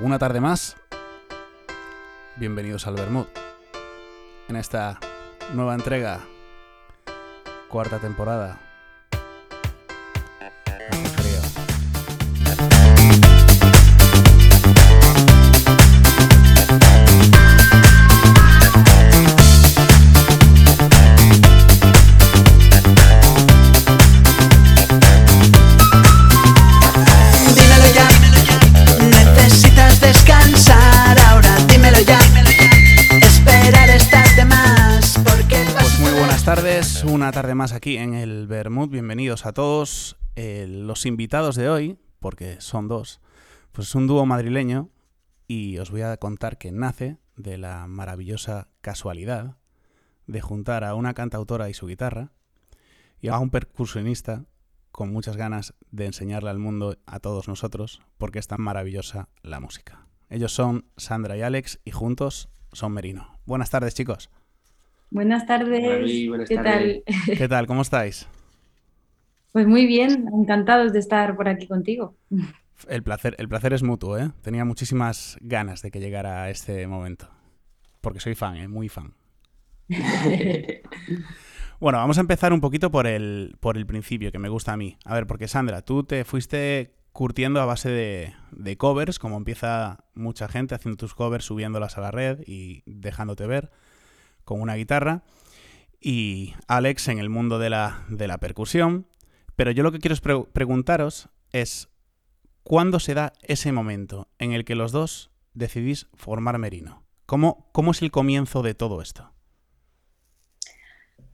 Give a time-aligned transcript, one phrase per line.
[0.00, 0.76] Una tarde más.
[2.36, 3.26] Bienvenidos al Bermud.
[4.48, 4.98] En esta
[5.52, 6.20] nueva entrega,
[7.68, 8.71] cuarta temporada.
[37.82, 38.90] Aquí en el Bermud.
[38.90, 40.16] Bienvenidos a todos.
[40.36, 43.20] Eh, los invitados de hoy, porque son dos,
[43.72, 44.90] pues es un dúo madrileño
[45.48, 49.56] y os voy a contar que nace de la maravillosa casualidad
[50.28, 52.30] de juntar a una cantautora y su guitarra
[53.20, 54.44] y a un percusionista
[54.92, 59.58] con muchas ganas de enseñarle al mundo a todos nosotros porque es tan maravillosa la
[59.58, 60.06] música.
[60.30, 63.40] Ellos son Sandra y Alex y juntos son Merino.
[63.44, 64.30] Buenas tardes, chicos.
[65.12, 66.28] Buenas tardes.
[66.28, 67.02] Buenas ¿Qué tardes.
[67.04, 67.14] tal?
[67.38, 67.66] ¿Qué tal?
[67.66, 68.26] ¿Cómo estáis?
[69.52, 72.16] Pues muy bien, encantados de estar por aquí contigo.
[72.88, 74.30] El placer, el placer es mutuo, ¿eh?
[74.40, 77.28] Tenía muchísimas ganas de que llegara este momento.
[78.00, 78.68] Porque soy fan, ¿eh?
[78.68, 79.14] Muy fan.
[81.78, 84.76] Bueno, vamos a empezar un poquito por el, por el principio, que me gusta a
[84.76, 84.96] mí.
[85.04, 90.04] A ver, porque Sandra, tú te fuiste curtiendo a base de, de covers, como empieza
[90.14, 93.72] mucha gente haciendo tus covers, subiéndolas a la red y dejándote ver
[94.44, 95.22] con una guitarra.
[96.00, 99.06] Y Alex en el mundo de la, de la percusión.
[99.56, 100.16] Pero yo lo que quiero
[100.52, 101.88] preguntaros es,
[102.62, 107.04] ¿cuándo se da ese momento en el que los dos decidís formar Merino?
[107.26, 109.32] ¿Cómo, cómo es el comienzo de todo esto?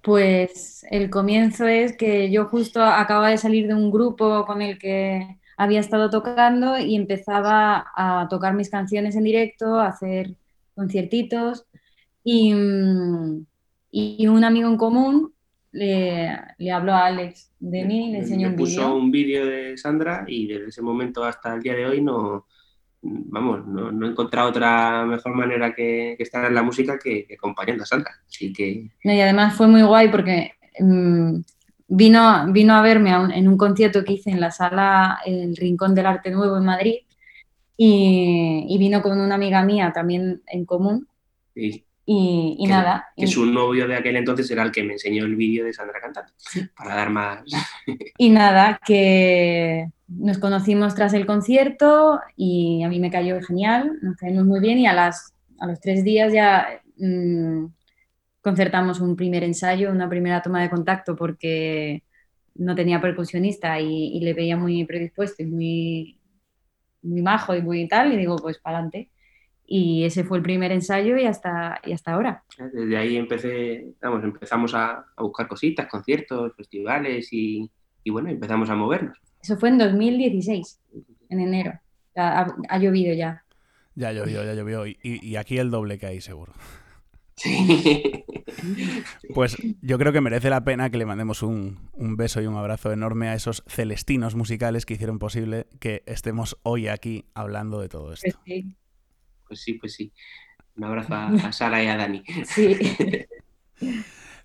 [0.03, 4.79] Pues el comienzo es que yo justo acababa de salir de un grupo con el
[4.79, 10.37] que había estado tocando y empezaba a tocar mis canciones en directo, a hacer
[10.75, 11.67] conciertitos
[12.31, 13.47] y, mm,
[13.91, 15.33] y un amigo en común
[15.73, 18.95] le, le habló a Alex de mí, le enseñó Me un puso vídeo.
[18.97, 22.47] un vídeo de Sandra y desde ese momento hasta el día de hoy no,
[23.03, 27.27] vamos, no, no he encontrado otra mejor manera que, que estar en la música que,
[27.27, 28.11] que acompañando a Sandra.
[28.27, 31.35] Así que No, y además fue muy guay porque mm,
[31.89, 35.57] vino, vino a verme a un- en un concierto que hice en la sala El
[35.57, 36.97] Rincón del Arte Nuevo en Madrid
[37.77, 41.07] y, y vino con una amiga mía también en común
[41.55, 43.07] y- y, y que, nada.
[43.17, 45.73] que y- su novio de aquel entonces era el que me enseñó el vídeo de
[45.75, 46.33] Sandra cantando,
[46.77, 47.45] para dar más...
[48.17, 54.17] Y nada, que nos conocimos tras el concierto y a mí me cayó genial, nos
[54.17, 57.67] caímos muy bien y a, las, a los tres días ya mm,
[58.41, 62.03] concertamos un primer ensayo, una primera toma de contacto porque
[62.55, 66.21] no tenía percusionista y, y le veía muy predispuesto y muy,
[67.03, 69.11] muy majo y muy tal y digo, pues para adelante.
[69.71, 72.43] Y ese fue el primer ensayo y hasta, y hasta ahora.
[72.73, 77.71] Desde ahí empecé, vamos, empezamos a, a buscar cositas, conciertos, festivales y,
[78.03, 79.19] y bueno, empezamos a movernos.
[79.43, 80.81] Eso fue en 2016,
[81.29, 81.79] en enero.
[82.17, 83.45] Ha llovido ya.
[83.95, 84.87] Ya llovió, ya llovió.
[84.87, 86.53] Y, y aquí el doble que hay, seguro.
[87.37, 88.25] Sí.
[89.35, 92.57] Pues yo creo que merece la pena que le mandemos un, un beso y un
[92.57, 97.89] abrazo enorme a esos celestinos musicales que hicieron posible que estemos hoy aquí hablando de
[97.89, 98.27] todo esto.
[98.33, 98.75] Pues sí.
[99.49, 100.13] Pues sí, pues sí.
[100.77, 102.23] Un abrazo a, a Sara y a Dani.
[102.45, 102.77] Sí.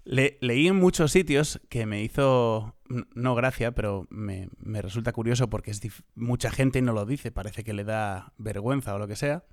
[0.06, 2.75] Le- leí en muchos sitios que me hizo,
[3.16, 7.31] no gracia, pero me, me resulta curioso porque es dif- mucha gente no lo dice,
[7.31, 9.46] parece que le da vergüenza o lo que sea,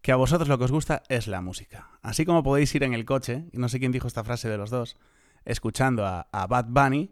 [0.00, 1.90] que a vosotros lo que os gusta es la música.
[2.02, 4.56] Así como podéis ir en el coche, y no sé quién dijo esta frase de
[4.56, 4.96] los dos,
[5.44, 7.10] escuchando a, a Bad Bunny,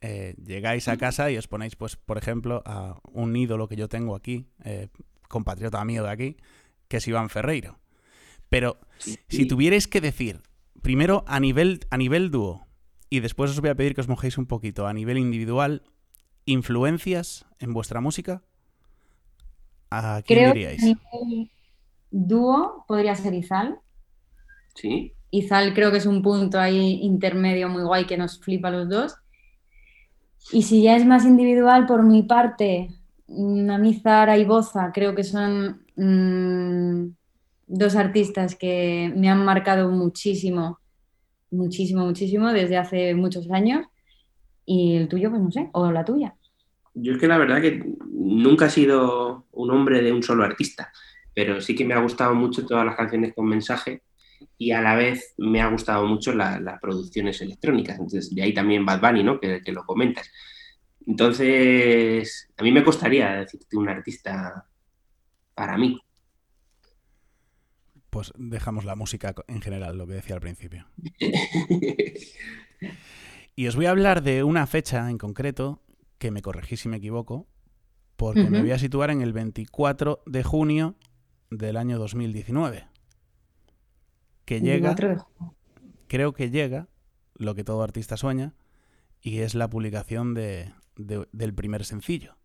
[0.00, 3.88] eh, llegáis a casa y os ponéis, pues, por ejemplo, a un ídolo que yo
[3.88, 4.88] tengo aquí, eh,
[5.30, 6.36] compatriota mío de aquí,
[6.88, 7.78] que es Iván Ferreiro.
[8.50, 10.42] Pero si tuvierais que decir,
[10.82, 12.66] primero a nivel, a nivel dúo,
[13.08, 15.82] y después os voy a pedir que os mojéis un poquito a nivel individual,
[16.44, 18.42] influencias en vuestra música,
[19.90, 20.82] ¿a quién Creo que diríais?
[20.82, 21.50] a nivel
[22.10, 23.78] dúo podría ser Izal.
[24.74, 28.72] Sí, Izal creo que es un punto ahí intermedio muy guay que nos flipa a
[28.72, 29.14] los dos.
[30.52, 32.88] Y si ya es más individual, por mi parte,
[33.30, 37.06] mm, a mí Zara y Boza creo que son mm,
[37.66, 40.78] dos artistas que me han marcado muchísimo,
[41.50, 43.86] muchísimo, muchísimo desde hace muchos años.
[44.66, 46.34] Y el tuyo, pues no sé, o la tuya.
[46.94, 50.92] Yo es que la verdad que nunca he sido un hombre de un solo artista,
[51.34, 54.02] pero sí que me ha gustado mucho todas las canciones con mensaje
[54.58, 57.96] y a la vez me ha gustado mucho la- las producciones electrónicas.
[57.96, 59.40] Entonces, de ahí también Bad Bunny, ¿no?
[59.40, 60.30] Que lo comentas.
[61.06, 64.66] Entonces, a mí me costaría decirte un artista
[65.54, 66.00] para mí.
[68.10, 70.86] Pues dejamos la música en general, lo que decía al principio.
[73.56, 75.82] y os voy a hablar de una fecha en concreto,
[76.18, 77.46] que me corregí si me equivoco,
[78.16, 80.96] porque me voy a situar en el 24 de junio
[81.50, 82.86] del año 2019.
[84.44, 85.54] Que llega, 24 de junio.
[86.08, 86.88] creo que llega
[87.34, 88.54] lo que todo artista sueña,
[89.22, 90.72] y es la publicación de-
[91.06, 92.36] de- del primer sencillo,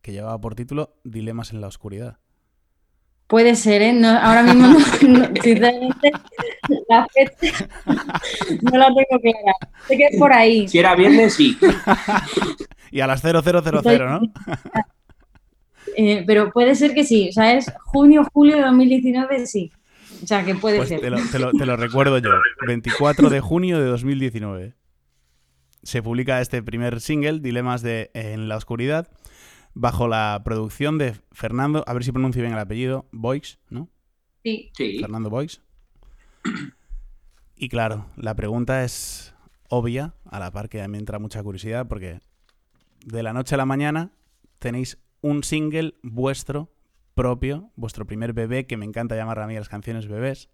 [0.00, 2.18] que llevaba por título Dilemas en la Oscuridad.
[3.28, 3.92] Puede ser, ¿eh?
[3.94, 6.10] No, ahora mismo, no, no, sinceramente,
[6.88, 9.54] la fecha no la tengo clara.
[9.88, 10.68] Sé que es por ahí.
[10.68, 11.56] Si era viernes, sí.
[12.90, 13.32] Y a las 0000,
[14.04, 14.20] ¿no?
[15.96, 17.28] Eh, pero puede ser que sí.
[17.30, 19.72] O sea, es junio, julio de 2019, sí.
[20.22, 21.00] O sea, que puede Pues ser.
[21.00, 22.30] te lo, te lo- te lo recuerdo yo.
[22.66, 24.74] 24 de junio de 2019.
[25.82, 29.08] Se publica este primer single, Dilemas de En la Oscuridad,
[29.74, 33.88] bajo la producción de Fernando, a ver si pronuncio bien el apellido, Boix, ¿no?
[34.44, 34.70] Sí.
[34.76, 34.98] Sí.
[35.00, 35.60] Fernando Boix.
[37.56, 39.34] Y claro, la pregunta es
[39.68, 42.20] obvia, a la par que me entra mucha curiosidad, porque
[43.06, 44.10] de la noche a la mañana
[44.58, 46.72] tenéis un single vuestro
[47.14, 50.48] propio, vuestro primer bebé, que me encanta llamar a mí a las canciones bebés.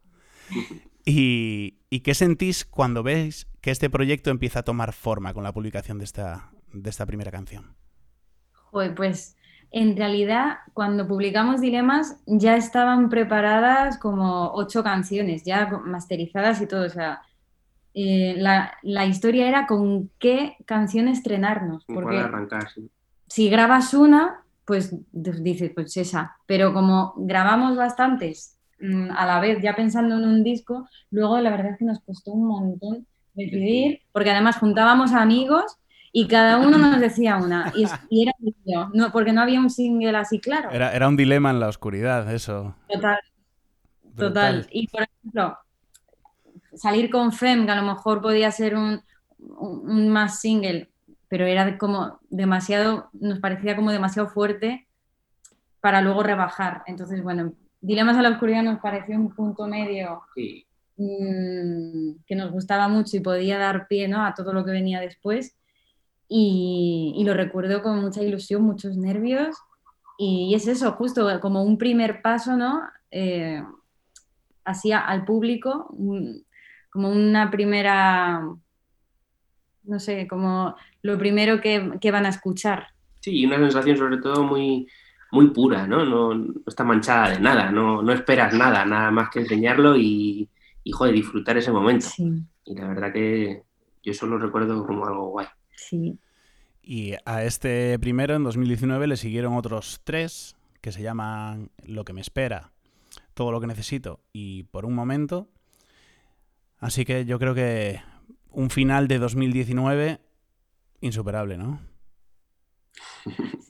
[1.04, 5.52] Y, y qué sentís cuando veis que este proyecto empieza a tomar forma con la
[5.52, 7.76] publicación de esta, de esta primera canción?
[8.52, 9.36] Joder, pues
[9.70, 16.86] en realidad cuando publicamos Dilemas ya estaban preparadas como ocho canciones, ya masterizadas y todo.
[16.86, 17.22] O sea,
[17.94, 21.86] eh, la, la historia era con qué canción estrenarnos.
[21.86, 22.70] ¿Con cuál Porque arrancar?
[22.70, 22.90] sí.
[23.28, 26.36] si grabas una, pues d- dices, pues esa.
[26.46, 28.57] Pero como grabamos bastantes
[29.14, 32.32] a la vez, ya pensando en un disco, luego la verdad es que nos costó
[32.32, 35.76] un montón decidir, porque además juntábamos amigos
[36.12, 37.72] y cada uno nos decía una.
[38.10, 38.32] Y, era
[38.94, 40.70] no, porque no había un single así claro.
[40.70, 42.74] Era, era un dilema en la oscuridad, eso.
[42.88, 43.18] Total,
[44.02, 44.16] Brutal.
[44.16, 44.66] total.
[44.72, 45.58] Y por ejemplo,
[46.74, 49.02] salir con Fem, que a lo mejor podía ser un,
[49.38, 50.90] un- un más single,
[51.28, 54.88] pero era como demasiado, nos parecía como demasiado fuerte
[55.80, 56.82] para luego rebajar.
[56.86, 60.66] Entonces, bueno, Dilemas a la oscuridad nos pareció un punto medio Sí.
[60.96, 64.24] mm, que nos gustaba mucho y podía dar pie ¿no?
[64.24, 65.56] a todo lo que venía después.
[66.28, 69.56] Y, y lo recuerdo con mucha ilusión, muchos nervios.
[70.18, 72.82] Y, es eso, justo como un primer paso, ¿no?
[73.10, 73.62] Eh,
[74.64, 76.44] hacia al público, un-
[76.90, 78.42] como una primera,
[79.84, 82.88] no sé, como lo primero que, que van a escuchar.
[83.20, 84.86] Sí, y una sensación sobre todo muy,
[85.30, 86.04] muy pura, ¿no?
[86.04, 90.48] No, no está manchada de nada, no, no esperas nada, nada más que enseñarlo y,
[90.84, 92.06] y, joder, disfrutar ese momento.
[92.06, 93.64] Sí, Y la verdad que
[94.02, 95.46] yo eso lo recuerdo como algo guay.
[95.74, 96.18] sí.
[96.82, 102.14] Y a este primero, en 2019, le siguieron otros tres que se llaman Lo que
[102.14, 102.72] me espera,
[103.34, 105.48] Todo lo que necesito y Por un momento.
[106.78, 108.00] Así que yo creo que
[108.50, 110.20] un final de 2019
[111.02, 111.80] insuperable, ¿no?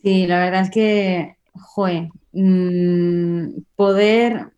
[0.02, 4.52] Sí, la verdad es que, joe, mm, poder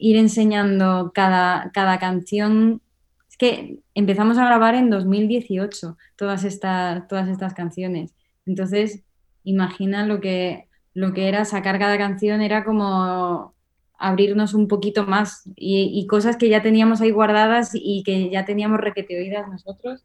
[0.00, 2.80] ir enseñando cada, cada canción.
[3.28, 8.14] Es que empezamos a grabar en 2018 todas estas, todas estas canciones.
[8.46, 9.04] Entonces,
[9.44, 13.54] imagina lo que, lo que era sacar cada canción, era como
[13.98, 18.80] abrirnos un poquito más y, cosas que ya teníamos ahí guardadas y que ya teníamos
[18.80, 20.04] requete oídas nosotros.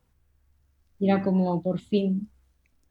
[1.00, 2.30] Era como por fin.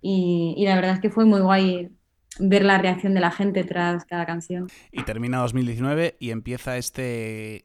[0.01, 1.91] Y, y la verdad es que fue muy guay
[2.39, 4.69] ver la reacción de la gente tras cada canción.
[4.93, 7.65] Y termina 2019 y empieza este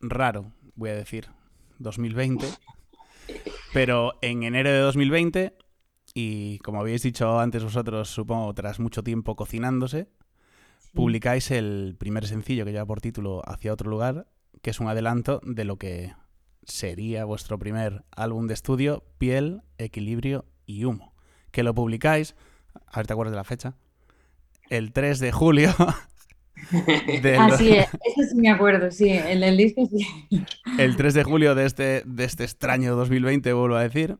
[0.00, 1.28] raro, voy a decir,
[1.78, 2.46] 2020.
[3.72, 5.54] Pero en enero de 2020,
[6.14, 10.08] y como habéis dicho antes vosotros, supongo tras mucho tiempo cocinándose,
[10.92, 14.26] publicáis el primer sencillo que lleva por título Hacia otro lugar,
[14.62, 16.14] que es un adelanto de lo que
[16.64, 21.14] sería vuestro primer álbum de estudio, Piel, Equilibrio y Humo.
[21.52, 22.34] Que lo publicáis,
[22.86, 23.74] a ver, ¿te acuerdas de la fecha?
[24.68, 25.74] El 3 de julio.
[27.22, 27.86] del- Así es,
[28.16, 30.06] eso sí me acuerdo, sí, el del disco sí.
[30.78, 34.18] el 3 de julio de este, de este extraño 2020, vuelvo a decir.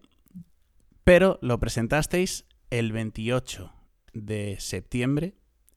[1.05, 3.73] Pero lo presentasteis el 28
[4.13, 5.35] de septiembre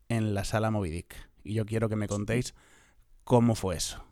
[0.09, 1.15] en la sala Movidic.
[1.43, 2.53] Y yo quiero que me contéis
[3.23, 4.05] cómo fue eso.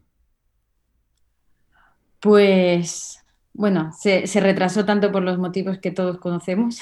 [2.19, 3.19] Pues,
[3.53, 6.79] bueno, se, se retrasó tanto por los motivos que todos conocemos,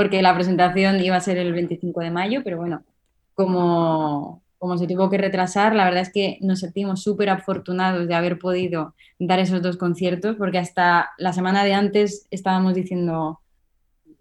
[0.00, 2.82] porque la presentación iba a ser el 25 de mayo, pero bueno,
[3.34, 8.14] como, como se tuvo que retrasar, la verdad es que nos sentimos súper afortunados de
[8.14, 13.40] haber podido dar esos dos conciertos, porque hasta la semana de antes estábamos diciendo,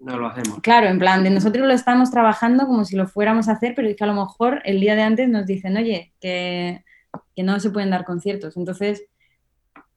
[0.02, 0.60] no lo hacemos.
[0.60, 3.88] Claro, en plan, de nosotros lo estamos trabajando como si lo fuéramos a hacer, pero
[3.88, 6.84] es que a lo mejor el día de antes nos dicen, oye, que,
[7.34, 8.58] que no se pueden dar conciertos.
[8.58, 9.06] Entonces,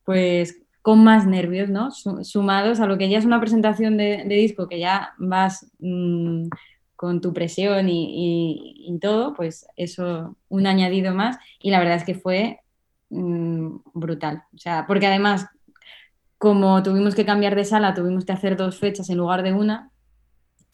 [0.05, 1.91] pues con más nervios, ¿no?
[1.93, 6.49] Sumados a lo que ya es una presentación de, disco, que ya vas mm,
[6.97, 11.39] con tu presión y, todo, pues eso, un añadido más.
[11.61, 12.61] Y la verdad es que fue
[13.11, 14.43] mm, brutal.
[14.55, 15.47] O sea, porque además,
[16.37, 19.91] como tuvimos que cambiar de sala, tuvimos que hacer dos fechas en lugar de una,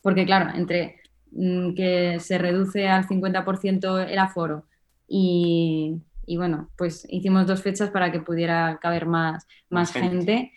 [0.00, 1.00] porque claro, entre
[1.33, 4.65] mm, que se reduce al 50% el aforo
[5.07, 10.52] y, y bueno, pues hicimos dos fechas para que pudiera caber más, más gente,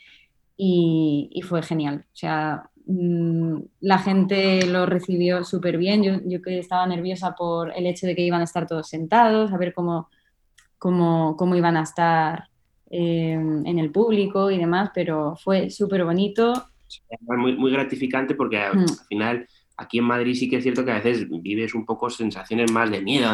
[0.58, 2.06] y, fue genial.
[2.06, 6.04] O sea, mm, la gente lo recibió súper bien.
[6.04, 9.52] Yo, yo que estaba nerviosa por el hecho de que iban a estar todos sentados,
[9.52, 10.10] a ver cómo,
[10.78, 12.50] cómo, cómo iban a estar
[12.92, 16.54] eh, en el público y demás, pero fue súper bonito.
[17.22, 18.80] Muy, muy gratificante porque mm.
[18.80, 19.48] al final
[19.78, 22.92] aquí en Madrid sí que es cierto que a veces vives un poco sensaciones más
[22.92, 23.30] de miedo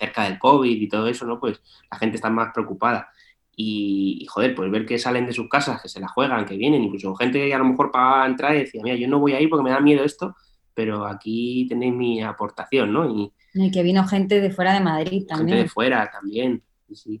[0.00, 1.38] cerca del COVID y todo eso, ¿no?
[1.38, 3.10] Pues la gente está más preocupada.
[3.54, 6.82] Y, joder, pues ver que salen de sus casas, que se la juegan, que vienen,
[6.82, 9.40] incluso gente que a lo mejor pagaba entrar y decía, mira, yo no voy a
[9.40, 10.34] ir porque me da miedo esto,
[10.72, 13.06] pero aquí tenéis mi aportación, ¿no?
[13.06, 15.48] Y, que vino gente de fuera de Madrid también.
[15.48, 17.20] Gente de fuera también, sí.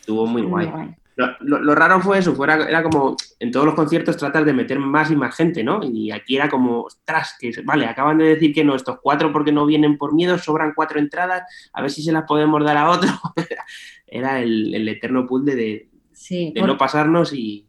[0.00, 0.96] Estuvo muy, guay.
[1.16, 5.10] Lo, raro fue eso, fuera, era como en todos los conciertos tratas de meter más
[5.10, 5.80] y más gente, ¿no?
[5.82, 9.52] Y aquí era como, ostras, que vale, acaban de decir que no, estos cuatro porque
[9.52, 12.90] no vienen por miedo, sobran cuatro entradas, a ver si se las podemos dar a
[12.90, 13.10] otro.
[14.06, 15.88] era el, eterno pool de,
[16.54, 17.66] no pasarnos y...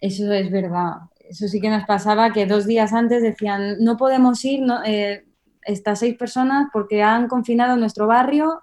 [0.00, 0.94] Eso es verdad.
[1.28, 5.24] Eso sí que nos pasaba que dos días antes decían, no podemos ir, eh,
[5.64, 8.62] estas seis personas porque han confinado nuestro barrio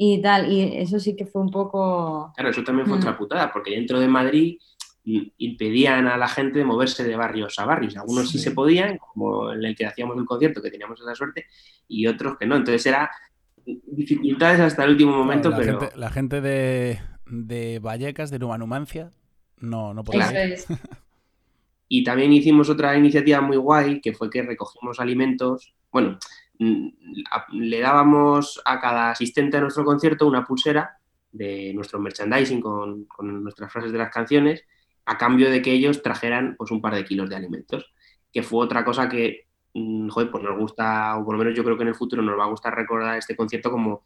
[0.00, 2.32] y tal, y eso sí que fue un poco...
[2.36, 3.00] Claro, eso también fue mm.
[3.00, 4.58] otra putada, porque dentro de Madrid
[5.02, 7.96] impedían a la gente de moverse de barrios a barrios.
[7.96, 11.46] Algunos sí, se podían, como en el que hacíamos el concierto, que teníamos esa suerte,
[11.88, 12.56] y otros que no.
[12.56, 13.10] Entonces era
[13.64, 15.80] dificultades hasta el último momento, la pero...
[15.80, 19.10] Gente, la gente de, de Vallecas, de Nueva Numancia,
[19.56, 20.30] no, no podía
[21.88, 26.18] Y también hicimos otra iniciativa muy guay, que fue que recogimos alimentos, bueno,
[26.58, 30.98] le dábamos a cada asistente a nuestro concierto una pulsera
[31.30, 33.06] de nuestro merchandising con,
[33.42, 34.64] nuestras frases de las canciones,
[35.04, 37.92] a cambio de que ellos trajeran pues, un par de kilos de alimentos,
[38.32, 41.64] que fue otra cosa que, mm, joder, pues nos gusta, o por lo menos yo
[41.64, 44.02] creo que en el futuro nos va a gustar recordar este concierto como,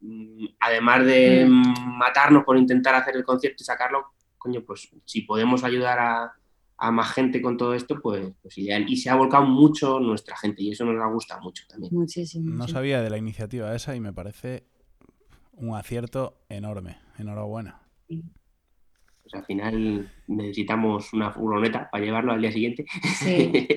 [0.00, 5.64] mm, además de matarnos por intentar hacer el concierto y sacarlo, coño, pues si podemos
[5.64, 6.32] ayudar a,
[6.78, 8.84] a más gente con todo esto, pues, pues, ideal.
[8.88, 11.94] Y se ha volcado mucho nuestra gente y eso nos ha gustado mucho también.
[11.94, 12.54] Muchísimo.
[12.54, 14.64] No sabía de la iniciativa esa y me parece
[15.54, 16.98] un acierto enorme.
[17.18, 17.80] Enhorabuena.
[18.06, 22.84] Pues al final necesitamos una furgoneta para llevarlo al día siguiente.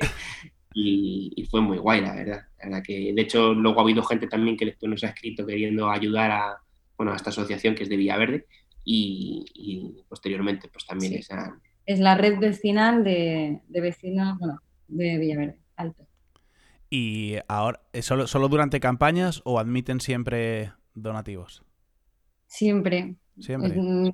[0.74, 2.44] y, fue muy guay, la verdad.
[2.84, 6.32] que, de hecho, luego ha habido gente también que después nos ha escrito queriendo ayudar
[6.32, 6.62] a,
[6.98, 8.46] bueno, a esta asociación que es de Villaverde
[8.84, 14.38] y, posteriormente pues también esa es la red vecinal de, vecinos
[14.88, 16.05] de Villaverde Alto.
[16.88, 21.63] ¿Y ahora, eh, solo, solo durante campañas o admiten siempre donativos?
[22.46, 23.15] Siempre.
[23.39, 23.74] Siempre.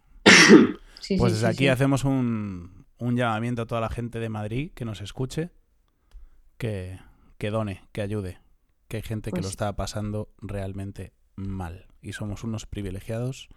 [1.18, 5.50] pues desde aquí hacemos un, llamamiento a toda la gente de Madrid que nos escuche,
[6.58, 6.98] que,
[7.38, 8.40] que done, que ayude,
[8.88, 13.50] que hay gente que lo pues está pasando realmente mal y somos unos privilegiados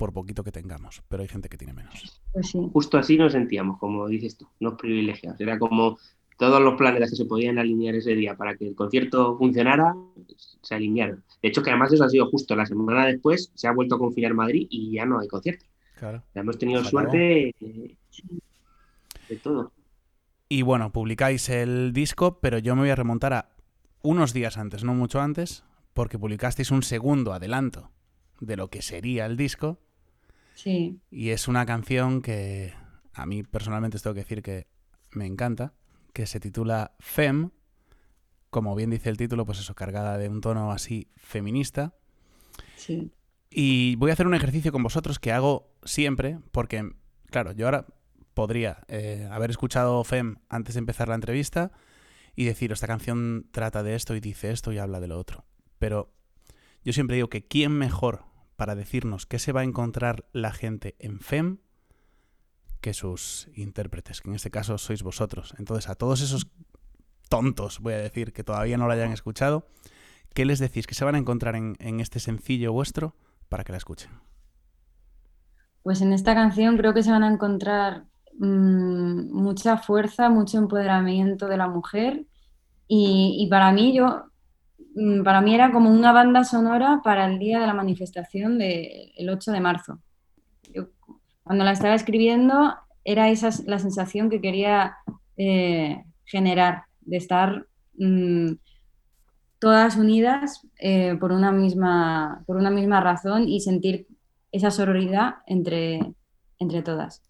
[0.00, 2.22] por poquito que tengamos, pero hay gente que tiene menos.
[2.32, 5.38] Pues Justo así nos sentíamos, como dices tú, no privilegiados.
[5.38, 5.98] Era como
[6.38, 9.94] todos los planetas que se podían alinear ese día para que el concierto funcionara,
[10.62, 11.22] se alinearon.
[11.42, 13.98] De hecho, que además eso ha sido justo la semana después, se ha vuelto a
[13.98, 15.66] confinar Madrid y ya no hay concierto.
[15.98, 16.22] Claro.
[16.34, 19.70] hemos tenido suerte de todo.
[20.48, 23.50] Y bueno, publicáis el disco, pero yo me voy a remontar a
[24.00, 27.90] unos días antes, no mucho antes, porque publicasteis un segundo adelanto
[28.40, 29.78] de lo que sería el disco,
[30.66, 32.72] y es una canción que
[33.14, 34.66] a mí personalmente tengo que decir que
[35.12, 35.74] me encanta,
[36.12, 37.50] que se titula Fem,
[38.50, 41.94] como bien dice el título, pues eso, cargada de un tono así feminista.
[42.76, 43.12] Sí.
[43.48, 46.90] Y voy a hacer un ejercicio con vosotros que hago siempre, porque,
[47.26, 47.86] claro, yo ahora
[48.34, 51.72] podría eh, haber escuchado Fem antes de empezar la entrevista
[52.36, 55.44] y decir, esta canción trata de esto y dice esto y habla de lo otro.
[55.78, 56.12] Pero
[56.84, 58.24] yo siempre digo que quién mejor
[58.60, 61.60] para decirnos qué se va a encontrar la gente en FEM
[62.82, 65.54] que sus intérpretes, que en este caso sois vosotros.
[65.56, 66.46] Entonces, a todos esos
[67.30, 69.64] tontos, voy a decir, que todavía no lo hayan escuchado,
[70.34, 73.16] ¿qué les decís que se van a encontrar en, este sencillo vuestro
[73.48, 74.10] para que la escuchen?
[75.82, 78.04] Pues en esta canción creo que se van a encontrar
[78.38, 82.26] mm, mucha fuerza, mucho empoderamiento de la mujer
[82.86, 84.26] Y, para mí, yo,
[85.24, 89.52] para mí era como una banda sonora para el día de la manifestación del 8
[89.52, 90.00] de marzo.
[91.42, 94.96] Cuando la estaba escribiendo, era esa la sensación que quería
[95.36, 97.66] eh, generar, de estar
[97.98, 98.52] mm,
[99.58, 104.06] todas unidas eh, por, una misma, por una misma razón y sentir
[104.52, 106.14] esa sororidad entre,
[106.58, 107.22] entre todas.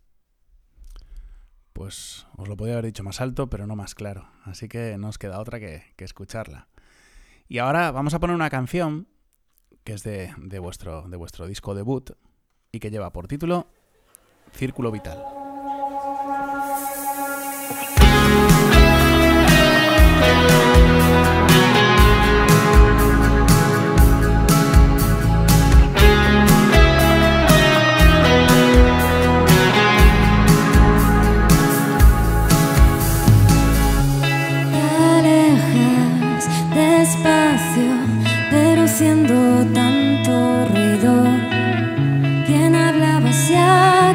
[1.72, 4.28] Pues os lo podía haber dicho más alto, pero no más claro.
[4.44, 6.69] Así que no os queda otra que escucharla.
[7.50, 9.08] Y ahora vamos a poner una canción
[9.82, 12.12] que es de, de, vuestro, de vuestro disco debut
[12.70, 13.66] y que lleva por título
[14.52, 15.39] Círculo Vital.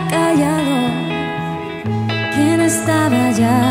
[0.10, 0.92] callado?
[2.34, 3.65] ¿Quién estaba allá?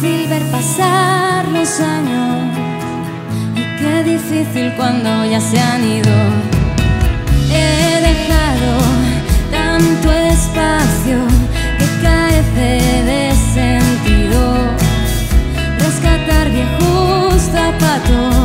[0.00, 2.56] fácil ver pasar los años
[3.54, 6.16] y qué difícil cuando ya se han ido.
[7.52, 8.72] He dejado
[9.50, 11.18] tanto espacio
[11.78, 14.54] que carece de sentido.
[15.78, 18.39] Rescatar viejos zapatos.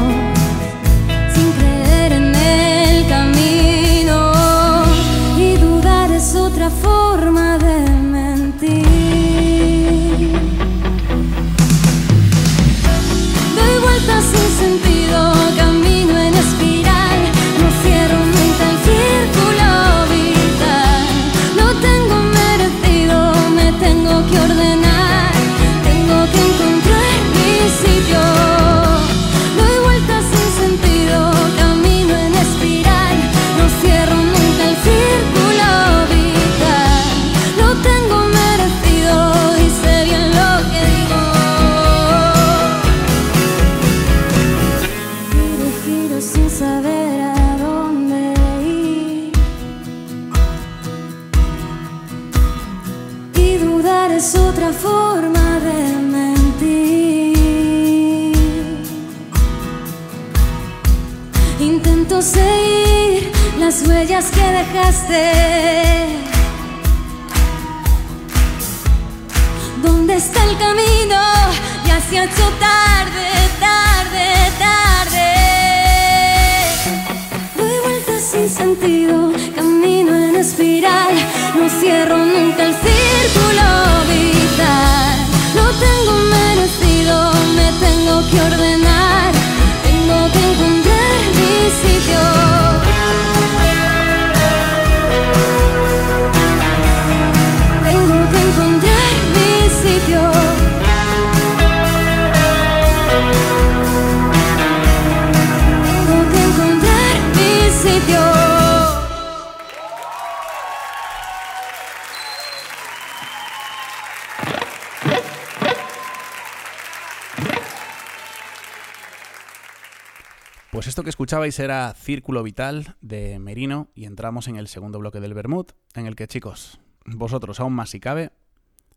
[121.09, 126.07] Escuchabais era Círculo Vital de Merino y entramos en el segundo bloque del Bermud, en
[126.07, 128.31] el que chicos, vosotros aún más si cabe,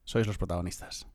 [0.05, 1.07] sois los protagonistas.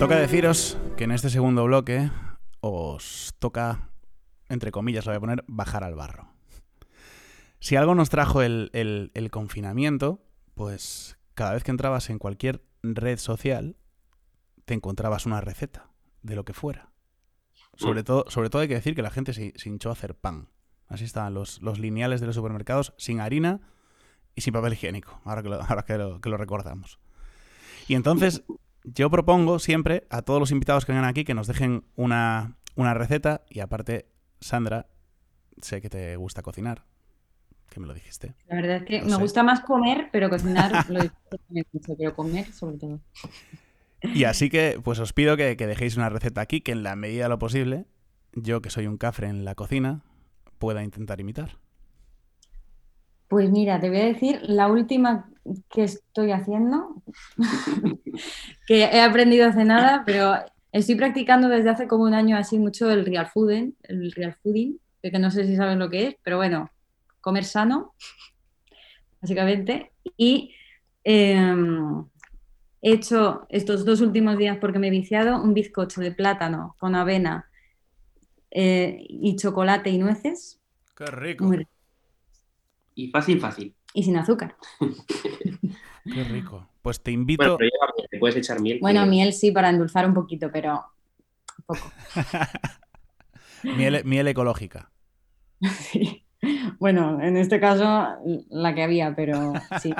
[0.00, 2.10] Toca deciros que en este segundo bloque
[2.60, 3.90] os toca,
[4.48, 6.32] entre comillas, lo voy a poner, bajar al barro.
[7.58, 12.64] Si algo nos trajo el, el- el confinamiento, pues cada vez que entrabas en cualquier
[12.82, 13.76] red social,
[14.64, 15.90] te encontrabas una receta
[16.22, 16.92] de lo que fuera.
[17.76, 20.14] Sobre todo, sobre todo hay que decir que la gente se, se hinchó a hacer
[20.14, 20.48] pan.
[20.88, 23.60] Así estaban los, los lineales de los supermercados sin harina
[24.34, 26.98] y sin papel higiénico, ahora que lo, ahora que lo- que lo recordamos.
[27.86, 28.42] Y entonces
[28.84, 32.94] yo propongo siempre a todos los invitados que vengan aquí que nos dejen una, una
[32.94, 34.06] receta y aparte,
[34.40, 34.86] Sandra,
[35.60, 36.84] sé que te gusta cocinar,
[37.68, 38.34] que me lo dijiste.
[38.48, 39.22] La verdad es que Lo me sé.
[39.22, 41.00] gusta más comer, pero cocinar lo
[41.48, 43.00] disfruto pero comer sobre todo.
[44.02, 46.96] Y así que, pues os pido que, que dejéis una receta aquí que en la
[46.96, 47.86] medida de lo posible,
[48.32, 50.02] yo que soy un cafre en la cocina,
[50.58, 51.58] pueda intentar imitar.
[53.30, 55.30] Pues mira, te voy a decir la última
[55.70, 57.00] que estoy haciendo,
[58.66, 60.34] que he aprendido hace nada, pero
[60.72, 64.80] estoy practicando desde hace como un año así mucho el real fooding, el real fooding,
[65.00, 66.72] que no sé si sabes lo que es, pero bueno,
[67.20, 67.94] comer sano,
[69.20, 69.92] básicamente.
[70.16, 70.52] Y
[71.04, 72.04] em,
[72.82, 76.96] he hecho estos dos últimos días porque me he viciado un bizcocho de plátano con
[76.96, 77.48] avena
[78.50, 80.60] eh, y chocolate y nueces,
[80.96, 81.44] ¡Qué rico!
[81.44, 81.70] muy rico,
[82.94, 83.74] Y fácil, fácil.
[83.94, 84.56] y sin azúcar.
[86.04, 86.68] ¡Qué rico!
[86.82, 87.42] Pues te invito...
[87.42, 88.78] Bueno, pero lleva miel, le puedes echar miel.
[88.80, 90.84] Bueno, que- miel sí, para endulzar un poquito, pero
[91.66, 91.92] poco.
[93.76, 94.90] miel, miel ecológica.
[95.68, 96.24] Sí.
[96.78, 98.16] Bueno, en este caso
[98.48, 99.92] la que había, pero sí.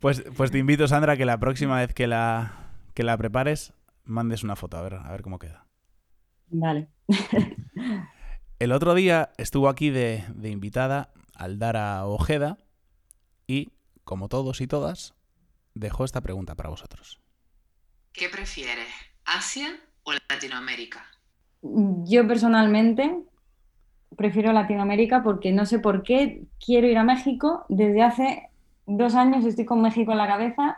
[0.00, 3.72] Pues, pues te invito, Sandra, que la próxima vez que la, que la prepares,
[4.04, 5.66] mandes una foto, a ver, a ver cómo queda.
[6.48, 6.88] Vale.
[8.60, 12.58] El otro día estuvo aquí de, de invitada Aldara Ojeda
[13.46, 13.72] y,
[14.04, 15.14] como todos y todas,
[15.74, 17.18] dejó esta pregunta para vosotros.
[18.12, 18.92] ¿Qué prefieres,
[19.24, 21.06] Asia o Latinoamérica?
[21.62, 23.22] Yo personalmente
[24.14, 27.64] prefiero Latinoamérica porque no sé por qué quiero ir a México.
[27.70, 28.50] Desde hace
[28.84, 30.76] dos años estoy con México en la cabeza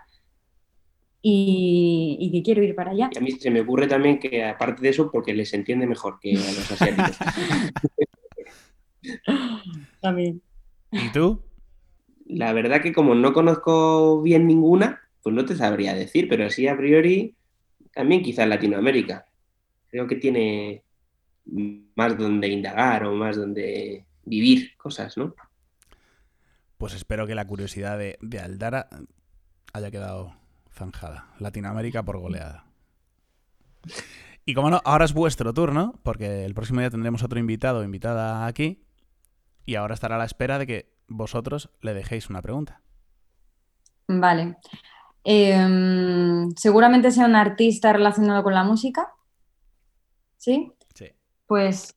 [1.23, 3.11] y, y que quiero ir para allá.
[3.13, 6.19] Y a mí se me ocurre también que, aparte de eso, porque les entiende mejor
[6.21, 7.17] que a los asiáticos.
[10.01, 10.43] También.
[10.91, 11.43] ¿Y tú?
[12.27, 16.67] La verdad que como no conozco bien ninguna, pues no te sabría decir, pero así
[16.67, 17.37] a priori
[17.93, 19.27] también quizás Latinoamérica.
[19.89, 20.83] Creo que tiene
[21.95, 25.35] más donde indagar o más donde vivir cosas, ¿no?
[26.79, 28.89] Pues espero que la curiosidad de, de Aldara
[29.73, 30.35] haya quedado
[30.73, 31.29] zanjada.
[31.39, 32.67] Latinoamérica por goleada.
[34.45, 37.85] Y como no, ahora es vuestro turno, porque el próximo día tendremos otro invitado o
[37.85, 38.85] invitada aquí.
[39.65, 42.81] Y ahora estará a la espera de que vosotros le dejéis una pregunta.
[44.09, 44.57] Vale.
[45.25, 49.13] Em, seguramente sea un artista relacionado con la música.
[50.39, 50.73] ¿Sí?
[50.95, 51.13] Sí.
[51.47, 51.95] Pues,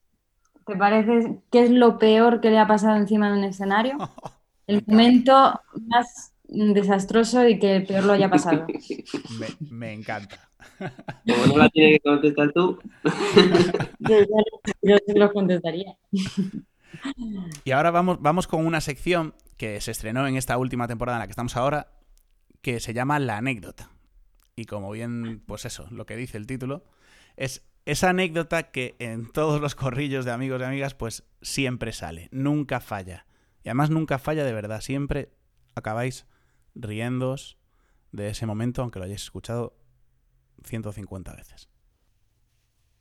[0.68, 3.98] ¿te parece qué es lo peor que le ha pasado encima de un escenario?
[4.68, 8.66] El momento más desastroso y que peor lo haya pasado.
[9.40, 10.50] Me, me encanta.
[11.28, 12.80] Como no la tienes que contestar tú,
[14.00, 14.18] Yo,
[14.82, 15.96] yo se lo contestaría.
[17.64, 21.22] Y ahora vamos, vamos con una sección que se estrenó en esta última temporada en
[21.22, 21.88] la que estamos ahora,
[22.62, 23.92] que se llama La anécdota.
[24.56, 26.84] Y como bien, pues eso, lo que dice el título,
[27.36, 32.30] es esa anécdota que en todos los corrillos de amigos y amigas, pues siempre sale,
[32.32, 33.26] nunca falla.
[33.64, 35.30] Y además nunca falla de verdad, siempre
[35.76, 36.26] acabáis
[36.76, 37.58] riéndoos
[38.12, 39.78] de ese momento, aunque lo hayáis escuchado
[40.64, 41.70] 150 veces.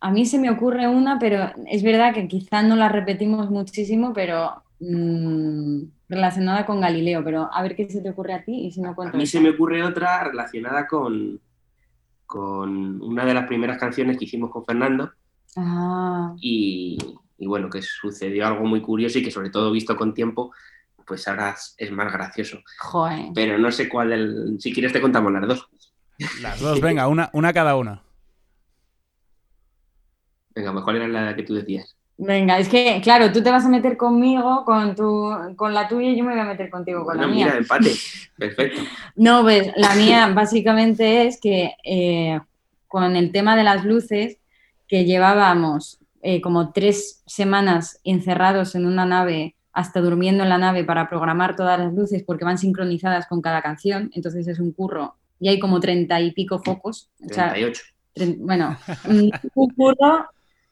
[0.00, 4.12] A mí se me ocurre una, pero es verdad que quizá no la repetimos muchísimo,
[4.12, 7.24] pero mm, relacionada con Galileo.
[7.24, 9.18] Pero a ver qué se te ocurre a ti y si no a cuento.
[9.18, 9.38] mí esa.
[9.38, 11.40] se me ocurre otra relacionada con,
[12.26, 15.12] con una de las primeras canciones que hicimos con Fernando.
[15.56, 16.98] Ah, y,
[17.38, 20.52] y bueno, que sucedió algo muy curioso y que sobre todo visto con tiempo,
[21.06, 22.58] pues ahora es- más gracioso.
[22.78, 23.26] joder.
[23.34, 24.56] Pero no sé cuál del...
[24.60, 25.68] Si quieres te contamos las dos.
[26.40, 28.02] Las dos, venga, una, una cada una.
[30.54, 31.96] Venga, pues cuál era la que tú decías.
[32.16, 36.10] Venga, es que, claro, tú te vas a meter conmigo con, tu, con la tuya
[36.10, 37.46] y yo me voy a meter contigo con la Bueno, mía.
[37.46, 37.92] mira, empate.
[38.38, 38.82] Perfecto.
[39.16, 42.40] No, pues la mía básicamente es que eh,
[42.86, 44.38] con el tema de las luces,
[44.86, 50.84] que llevábamos eh, como tres semanas encerrados en una nave, hasta durmiendo en la nave
[50.84, 55.16] para programar todas las luces porque van sincronizadas con cada canción, entonces es un curro
[55.40, 57.10] y hay como treinta y pico focos.
[57.28, 57.82] O sea, 38.
[58.38, 60.26] Bueno, un curro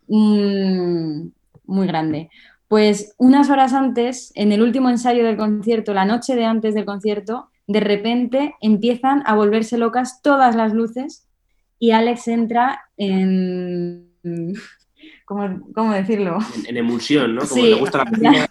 [0.06, 1.26] mm,
[1.66, 2.30] muy grande.
[2.68, 6.84] Pues unas horas antes, en el último ensayo del concierto, la noche de antes del
[6.84, 11.26] concierto, de repente empiezan a volverse locas todas las luces
[11.78, 14.12] y Alex entra en...
[15.24, 16.38] ¿Cómo, cómo decirlo?
[16.56, 17.40] En, en emulsión, ¿no?
[17.42, 18.50] Como Sí, le gusta la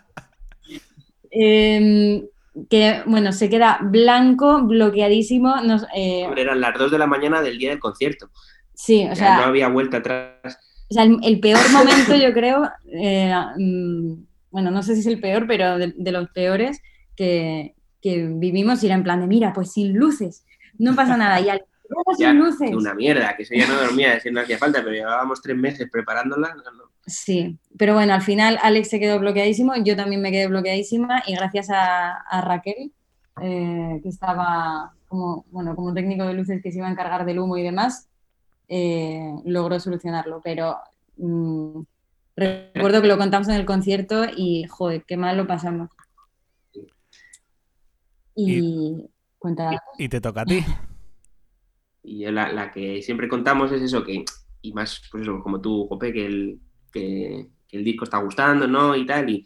[1.31, 2.25] Em,
[2.69, 5.55] que, bueno, se queda blanco, bloqueadísimo.
[5.61, 8.29] nos- eh, Eran las 2 de la mañana del día del concierto.
[8.73, 10.57] sí, o Ya sea, no había vuelta atrás.
[10.89, 14.13] O sea, el, el peor momento, yo creo, eh, mm,
[14.51, 16.81] bueno, no sé si es el peor, pero de, de los peores
[17.15, 20.43] que, que vivimos era en plan de, mira, pues sin luces,
[20.77, 21.39] no pasa nada.
[21.39, 22.75] Y al "Luego Ya, sin luces.
[22.75, 25.89] una mierda, que eso ya no dormía, eso no hacía falta, pero llevábamos tres meses
[25.89, 26.55] preparándola.
[26.55, 26.90] no, no.
[27.11, 31.35] Sí, pero bueno, al final Alex se quedó bloqueadísimo, yo también me quedé bloqueadísima y
[31.35, 32.93] gracias a, a Raquel,
[33.41, 37.39] eh, que estaba como, bueno, como técnico de luces que se iba a encargar del
[37.39, 38.07] humo y demás,
[38.69, 40.39] eh, logró solucionarlo.
[40.41, 40.77] Pero
[41.17, 41.81] mm,
[42.37, 45.89] recuerdo que lo contamos en el concierto y, joder, qué mal lo pasamos.
[48.35, 50.63] Y, cuenta, Y te toca a ti.
[52.03, 54.25] Y yo la, la que siempre contamos es eso, que,
[54.63, 56.59] y más, pues eso, como tú, Jope, que el,
[56.91, 58.95] que, el disco está gustando, ¿no?
[58.95, 59.45] Y tal, y,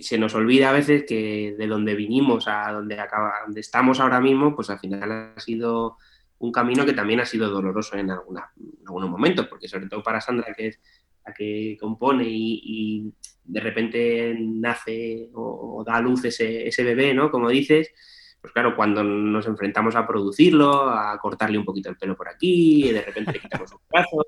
[0.00, 4.20] se nos olvida a veces que de donde vinimos a donde, acaba, donde estamos ahora
[4.20, 5.96] mismo, pues al final ha sido
[6.38, 10.52] un camino que también ha sido doloroso en, algunos momentos, porque sobre todo para Sandra,
[10.52, 10.80] que es
[11.24, 13.12] la que compone y,
[13.44, 17.30] de repente nace o, da a luz ese, ese bebé, ¿no?
[17.30, 17.92] Como dices,
[18.40, 22.92] pues claro, cuando nos enfrentamos a producirlo, a cortarle un poquito el pelo por aquí,
[22.92, 24.26] de repente le quitamos un brazo,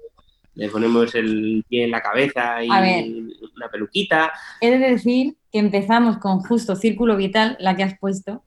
[0.54, 3.04] le ponemos el pie en la cabeza y ver.
[3.56, 4.32] una peluquita.
[4.60, 8.42] He de decir que empezamos con justo Círculo Vital, la que has puesto,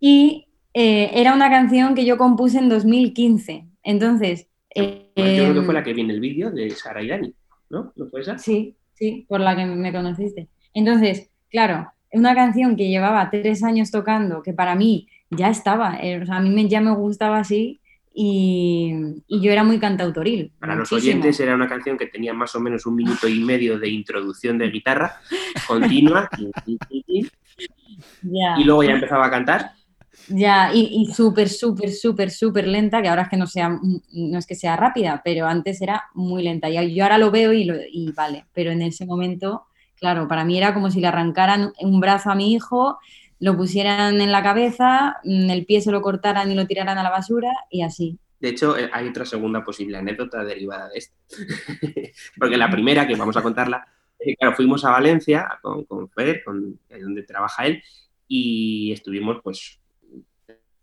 [0.00, 3.66] y eh, era una canción que yo compuse en 2015.
[3.82, 7.08] Entonces, eh, Yo creo que em, fue la que viene el vídeo de Sara y
[7.08, 7.34] Dani,
[7.70, 7.92] ¿no?
[7.96, 8.38] ¿No fue esa?
[8.38, 10.48] Sí, sí, por la que me conociste.
[10.72, 16.20] Entonces, claro, una canción que llevaba tres años tocando, que para mí ya estaba, eh,
[16.22, 17.80] o sea, a mí me- ya me gustaba así
[18.14, 18.92] y,
[19.26, 20.52] y yo era muy cantautoril.
[20.58, 23.78] Para los oyentes era una canción que tenía más o menos un minuto y medio
[23.78, 25.12] de introducción de guitarra
[25.66, 26.28] continua
[28.54, 29.72] y luego ya empezaba a cantar.
[30.26, 33.78] ya, y, y súper, súper, súper, súper lenta, que ahora es que no sea,
[34.12, 36.68] no es que sea rápida, pero antes era muy lenta.
[36.70, 39.64] Y yo ahora lo veo y, lo- y vale, pero en ese momento,
[39.96, 42.98] claro, para mí era como si le arrancaran un brazo a mi hijo,
[43.44, 47.02] lo pusieran en la cabeza, mm, el pie se lo cortaran y lo tiraran a
[47.02, 48.18] la basura y así.
[48.40, 51.14] De hecho, eh, hay otra segunda posible anécdota derivada de esto.
[52.38, 53.86] Porque la primera, que vamos a contarla,
[54.18, 56.42] que, claro, fuimos a Valencia con, con eh,
[57.02, 57.82] donde trabaja él,
[58.26, 59.78] y estuvimos pues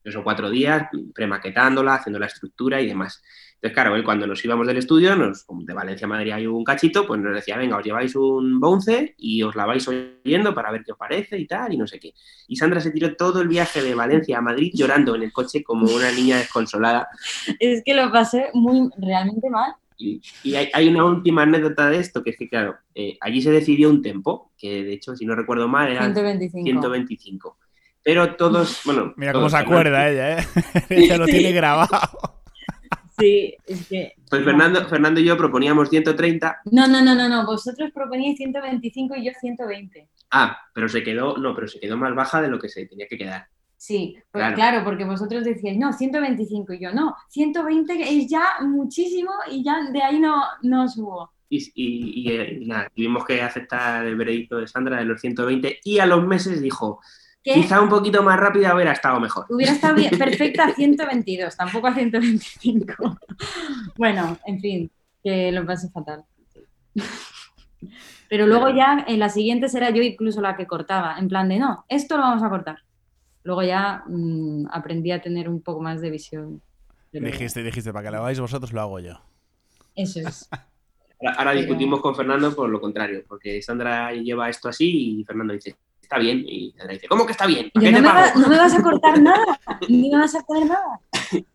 [0.03, 3.23] tres o cuatro días premaquetándola, haciendo la estructura y demás.
[3.61, 6.63] Entonces, claro, él cuando nos íbamos del estudio, nos, de Valencia a Madrid hay un
[6.63, 10.71] cachito, pues nos decía, venga, os lleváis un bounce y os la vais oyendo para
[10.71, 12.11] ver qué os parece y tal, y no sé qué.
[12.47, 15.63] Y Sandra se tiró todo el viaje de Valencia a Madrid llorando en el coche
[15.63, 17.07] como una niña desconsolada.
[17.59, 19.75] Es que lo pasé muy, realmente mal.
[19.95, 23.43] Y, y hay, hay una última anécdota de esto, que es que, claro, eh, allí
[23.43, 26.63] se decidió un tempo, que de hecho, si no recuerdo mal, eran 125.
[26.65, 27.57] 125.
[28.01, 29.13] Pero todos, bueno...
[29.17, 30.47] Mira cómo todos, se acuerda ella, ¿eh?
[30.89, 32.40] ella lo tiene grabado.
[33.21, 34.13] Sí, es que...
[34.29, 36.61] Pues Fernando, Fernando y yo proponíamos 130.
[36.71, 37.45] No, no, no, no, no.
[37.45, 40.09] Vosotros proponíais 125 y yo 120.
[40.31, 43.07] Ah, pero se quedó, no, pero se quedó más baja de lo que se tenía
[43.07, 43.47] que quedar.
[43.77, 44.55] Sí, pues Claro.
[44.55, 44.83] claro.
[44.83, 50.01] porque vosotros decíais, no, 125 y yo, no, 120 es ya muchísimo y ya de
[50.03, 51.31] ahí no, no subo.
[51.49, 55.79] Y, y- y, eh, nada, tuvimos que aceptar el veredicto de Sandra de los 120
[55.83, 57.01] y a los meses dijo,
[57.43, 59.45] Que quizá un poquito más rápida hubiera estado mejor.
[59.49, 63.17] hubiera estado bien, perfecta a 122, tampoco a 125.
[63.97, 64.91] Bueno, en fin,
[65.23, 66.23] que lo pasé fatal.
[68.29, 71.57] Pero luego ya en la siguiente será yo incluso la que cortaba, en plan de
[71.59, 72.77] no, esto lo vamos a cortar.
[73.43, 76.61] Luego ya mm, aprendí a tener un poco más de visión.
[77.11, 79.19] Pero Dijiste, dijiste, para que lo hagáis vosotros lo hago yo.
[79.95, 80.47] Eso es.
[81.19, 85.23] Ahora, ahora Pero- discutimos con Fernando por lo contrario, porque Sandra lleva esto así y
[85.25, 85.75] Fernando dice,
[86.11, 87.67] está bien, y Sandra dice, ¿cómo que está bien?
[87.67, 88.35] Y ¿Para yo, qué no, te me pago?
[88.35, 90.99] va- no me vas a cortar nada, ni me vas a poner nada.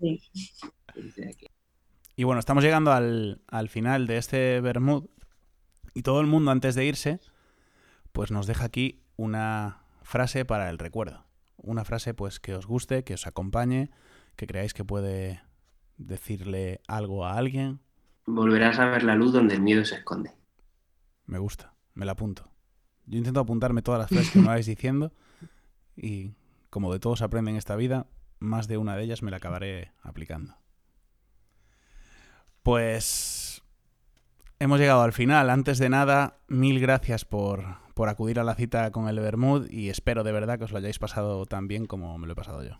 [0.01, 0.23] Sí.
[2.17, 5.05] Y bueno, estamos llegando al, al final de este Bermud
[5.93, 7.21] y todo el mundo antes de irse,
[8.13, 11.27] pues nos deja aquí una frase para el recuerdo.
[11.59, 13.91] Una frase pues que os guste, que os acompañe,
[14.37, 15.43] que creáis que puede
[15.99, 17.81] decirle algo a alguien.
[18.25, 20.31] Volverás a ver la luz donde el miedo se esconde.
[21.27, 22.51] Me gusta, me la apunto.
[23.07, 25.13] Yo intento apuntarme todas las frases que me vais diciendo
[25.97, 26.33] y
[26.71, 28.07] como de todos aprenden en esta vida,
[28.39, 30.57] más de una de ellas me la acabaré aplicando.
[32.63, 33.63] Pues
[34.59, 35.51] hemos llegado al final.
[35.51, 39.89] Antes de nada, mil gracias por, por acudir a la cita con el Bermud y
[39.89, 42.65] espero de verdad que os lo hayáis pasado tan bien como me lo he pasado
[42.65, 42.79] yo.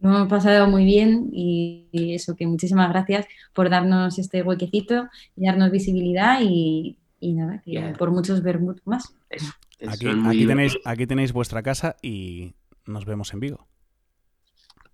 [0.00, 5.08] Lo hemos pasado muy bien y, y eso, que muchísimas gracias por darnos este huequecito
[5.36, 9.14] y darnos visibilidad y, y nada, que por muchos vermut más.
[9.30, 9.52] Eso.
[9.86, 12.54] Aquí, aquí tenéis, aquí tenéis vuestra casa y
[12.84, 13.68] nos vemos en Vigo.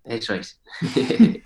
[0.03, 0.61] Eso es.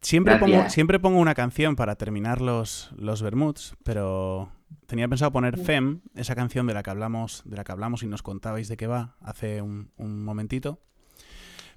[0.00, 4.52] Siempre pongo, siempre pongo una canción para terminar los, los vermuts, pero
[4.86, 8.06] tenía pensado poner Fem, esa canción de la que hablamos, de la que hablamos y
[8.06, 10.82] nos contabais de qué va hace un, un momentito.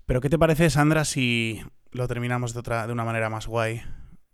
[0.06, 3.82] Pero ¿qué te parece, Sandra, si lo terminamos de otra, de una manera más guay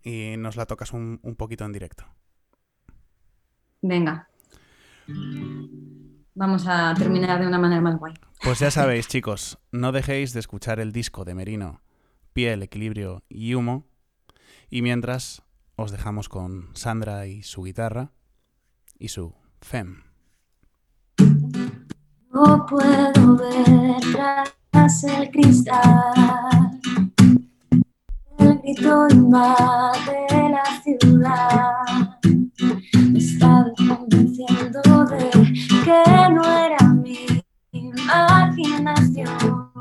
[0.02, 2.08] y nos la tocas un, un poquito en directo?
[3.84, 4.30] Venga.
[6.36, 8.14] Vamos a terminar de una manera más guay.
[8.42, 11.82] Pues ya sabéis, chicos, no dejéis de escuchar el disco de Merino,
[12.32, 13.86] Piel, Equilibrio y Humo.
[14.70, 15.44] Y mientras,
[15.76, 18.12] os dejamos con Sandra y su guitarra
[18.98, 20.04] y su Fem.
[22.34, 24.02] No puedo ver
[24.72, 26.80] tras el cristal.
[28.40, 32.20] El grito invade la ciudad.
[32.60, 35.30] Me estaba convenciendo de
[35.84, 39.72] que no era mi imaginación.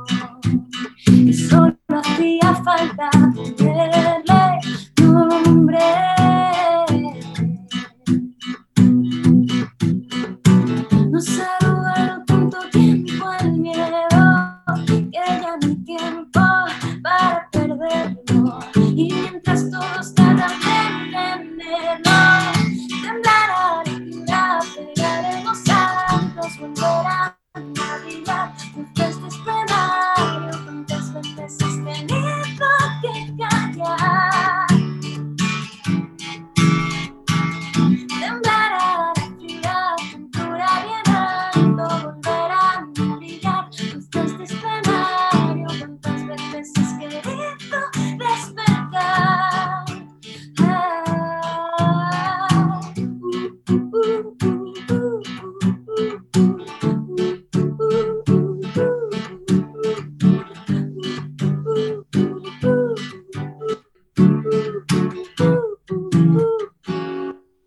[1.07, 3.11] Y solo hacía falta
[3.57, 4.61] ponerle
[4.97, 6.12] nombre.